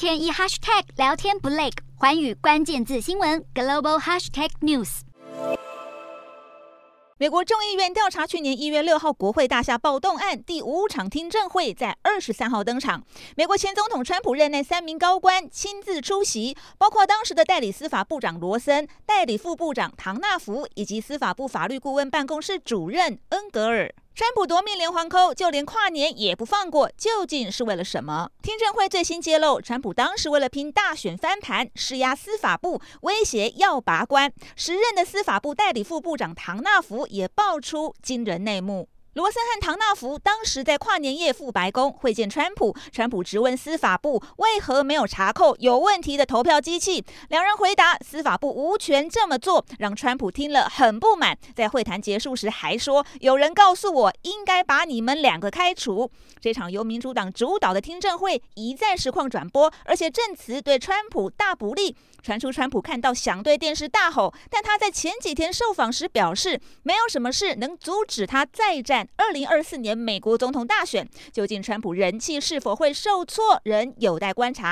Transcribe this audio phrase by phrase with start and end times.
[0.00, 1.68] 天一 hashtag 聊天不累，
[1.98, 5.00] 寰宇关键字新闻 global hashtag news。
[7.18, 13.04] 美国众议院调查去年一月六号国会大厦暴动案第五场听证会在二十三号登场。
[13.36, 23.94] 美国前总统川普任内三名高官亲自出席，包括当时的代理司法部长罗森、代理副部长唐纳福以及司法部法律顾问办公室主任恩格尔。
[24.12, 28.30] 川普夺命连环扣，就连跨年也不放过，究竟是为了什么？
[28.42, 34.30] 听证会最新揭露，川普当时为了拼大选翻盘，施压司法部，威胁要拔关。
[34.56, 38.88] 时任的司法部代理副部长唐纳福也爆出惊人内幕。
[39.14, 51.36] 罗森和唐纳福当时在跨年夜赴白宫会见川普，川普质问司法部为何没有查扣有问题的投票机器，两人回答司法部无权这么做，让川普听了很不满。
[51.56, 56.08] 在会谈结束时还说，有人告诉我应该把你们两个开除。
[56.40, 61.96] 这场由民主党主导的听证会一再实况转播，而且证词对川普大不利。
[62.22, 68.99] 传出川普看到想对电视大吼，但他在前几天受访时表示，没有什么事能阻止他再战。
[69.16, 74.68] 二零二四年美国总统大选，究竟川普人气是否会受挫，仍有待观察。